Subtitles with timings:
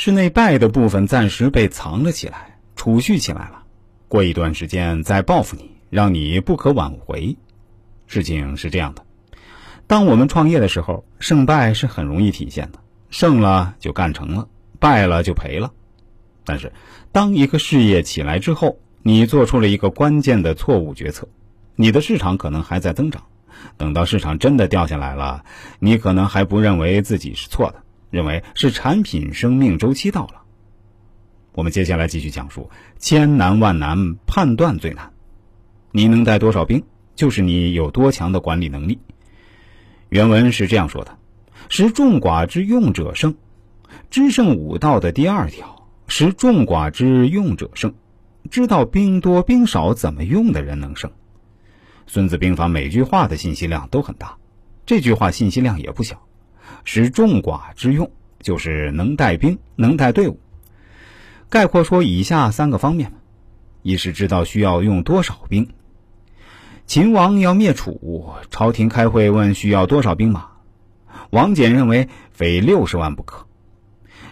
[0.00, 3.64] 是那败的部分暂时被藏了起来，储蓄起来了，
[4.06, 7.36] 过一段时间再报复你，让你不可挽回。
[8.06, 9.02] 事情是这样的，
[9.88, 12.78] 当我们创业的时候，胜败是很容易体现的，
[13.10, 14.46] 胜了就干成了，
[14.78, 15.72] 败了就赔了。
[16.44, 16.72] 但是，
[17.10, 21.26] 当一个事业起来之后，你做出了一个关键的错误决策，
[21.74, 23.24] 你的市场可能还在增长，
[23.76, 25.42] 等到市场真的掉下来了，
[25.80, 30.42] 你可能还不认为自己是错的，认为是产品生命周期到了。
[31.52, 35.12] 我们接下来继续讲述：千难万难，判断最难。
[35.90, 36.84] 你能带多少兵，
[37.16, 38.98] 就是你有多强的管理能力。
[40.08, 41.18] 原文是这样说的
[41.68, 43.34] ：“使众寡之用者胜，
[44.10, 45.76] 知胜五道的第二条。”
[46.10, 47.92] 使众寡之用者胜，
[48.50, 51.12] 知道兵多兵少怎么用的人能胜。
[52.06, 54.38] 孙子兵法每句话的信息量都很大，
[54.86, 56.26] 这句话信息量也不小。
[56.84, 60.38] 使众寡之用，就是能带兵，能带队伍。
[61.48, 63.12] 概括说以下三个方面：
[63.82, 65.68] 一是知道需要用多少兵。
[66.86, 70.46] 秦王要灭楚，朝廷开会问需要多少兵马，
[71.30, 73.46] 王翦认为非六十万不可。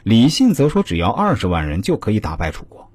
[0.03, 2.91] 李信则说：“只要二十万人就可以打败楚国。”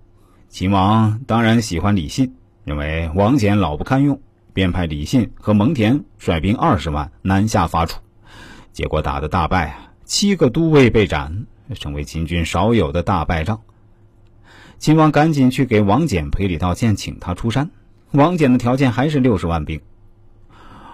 [0.50, 4.22] 秦王当然喜欢李信，认为王翦老不堪用，
[4.54, 8.02] 便派李信和蒙恬率兵二十万南下伐楚。
[8.74, 13.62] 结果打得大败啊，七个都尉被斩，成为秦军少有的大败仗。
[14.80, 17.70] 秦王赶紧去给王翦赔礼道歉，请他出山。
[18.12, 19.82] 王翦的条件还是六十万兵。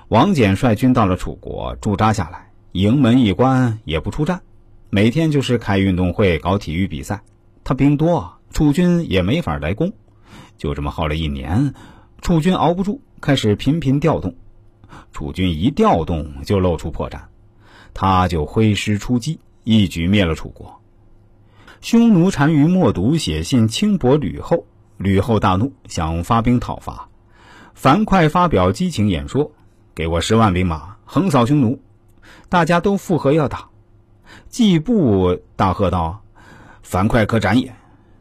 [0.08, 4.42] 王翦率军到了楚国驻扎下来，营门一关，也不出战。
[4.90, 7.22] 每天就是开运动会、搞体育比赛，
[7.64, 9.94] 他兵多，楚军也没法来攻，
[10.58, 11.74] 就这么耗了一年，
[12.22, 14.36] 楚军熬不住，开始频频调动。
[15.12, 17.24] 楚军一调动就露出破绽，
[18.00, 20.80] 他就挥师出击，一举灭了楚国。
[21.82, 24.68] 匈奴单于冒毒写信轻薄吕后，
[24.98, 27.10] 吕后大怒，想发兵讨伐。
[27.74, 29.52] 樊哙发表激情演说
[29.96, 31.82] ：“给我十万兵马，横扫匈奴！”
[32.50, 33.68] 大家都附和要打。
[34.48, 36.22] 季布大喝道
[36.84, 37.74] ：“樊哙可斩也！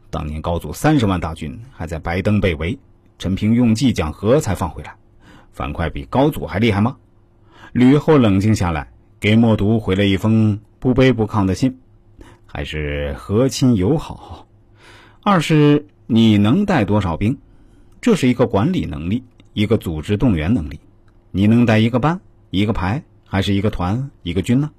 [0.09, 2.79] 当年高祖三十万大军还在白登被围，
[3.19, 4.95] 陈平用计讲和才放回来。
[5.51, 6.97] 樊哙比高祖还厉害吗？”
[7.73, 11.79] 吕后冷静下来，给默读回了一封不卑不亢的信，
[12.45, 14.45] 还是和亲友好。
[15.23, 17.39] 二是你能带多少兵？
[17.99, 19.23] 这是一个管理能力，
[19.53, 20.79] 一个组织动员能力。
[21.31, 24.69] 你能带一个班、一个排，还是一个团、一个军呢？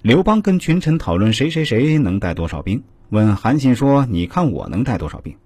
[0.00, 5.36] 刘邦跟群臣讨论谁谁谁能带多少兵，问韩信说：“你看我能带多少兵？”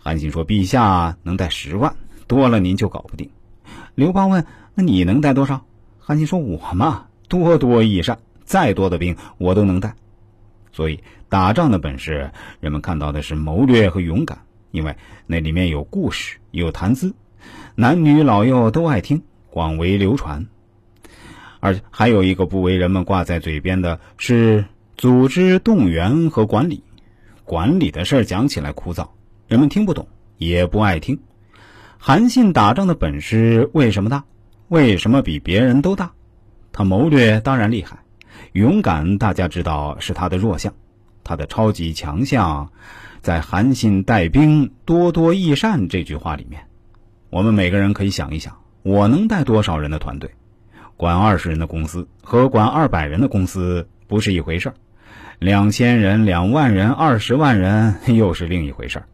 [0.00, 1.96] 韩信说：“陛下能带十万，
[2.26, 3.28] 多了您就搞不定。”
[3.94, 5.66] 刘邦问：“那你能带多少？”
[6.00, 9.94] 韩信说：“我嘛，多多益善，再多的兵我都能带。”
[10.70, 14.38] 所以打仗的本事，人们看到的是谋略和勇敢，
[14.70, 14.94] 因为
[15.26, 17.14] 那里面有故事，有谈资，
[17.74, 20.46] 男女老幼都爱听，广为流传。
[21.60, 24.62] 而还有一个不为人们挂在嘴边的是
[24.98, 26.82] 组织动员和管理，
[27.44, 29.08] 管理的事儿讲起来枯燥，
[29.48, 30.06] 人们听不懂，
[30.36, 31.18] 也不爱听。
[31.96, 34.22] 韩信打仗的本事为什么大？
[34.68, 36.10] 为什么比别人都大？
[36.72, 37.98] 他谋略当然厉害，
[38.52, 40.72] 勇敢大家知道是他的弱项，
[41.22, 42.70] 他的超级强项
[43.20, 46.64] 在“韩信带兵多多益善”这句话里面。
[47.30, 50.30] 我们每个人可以想一想，我能带多少人的团队？
[50.96, 54.74] 管二十人的公司和管二百人的公司不是一回事儿，
[55.38, 59.06] 两千人、两万人、二十万人 又是另一回事儿。